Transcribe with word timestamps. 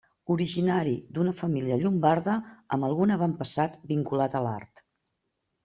Originari 0.35 0.93
d'una 1.17 1.33
família 1.41 1.77
llombarda 1.83 2.39
amb 2.77 2.89
algun 2.89 3.15
avantpassat 3.19 3.79
vinculat 3.95 4.41
a 4.41 4.45
l'art. 4.49 4.85